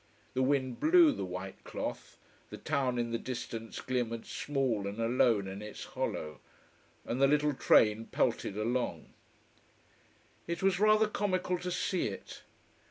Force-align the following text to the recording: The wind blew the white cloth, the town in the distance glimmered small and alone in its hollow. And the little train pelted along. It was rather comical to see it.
The 0.33 0.41
wind 0.41 0.79
blew 0.79 1.11
the 1.11 1.25
white 1.27 1.63
cloth, 1.63 2.17
the 2.49 2.57
town 2.57 2.97
in 2.97 3.11
the 3.11 3.19
distance 3.19 3.79
glimmered 3.81 4.25
small 4.25 4.87
and 4.87 4.97
alone 4.97 5.47
in 5.47 5.61
its 5.61 5.83
hollow. 5.83 6.39
And 7.05 7.21
the 7.21 7.27
little 7.27 7.53
train 7.53 8.07
pelted 8.07 8.57
along. 8.57 9.13
It 10.47 10.63
was 10.63 10.79
rather 10.79 11.07
comical 11.07 11.59
to 11.59 11.69
see 11.69 12.07
it. 12.07 12.41